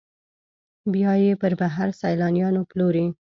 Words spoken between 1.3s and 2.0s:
پر بهر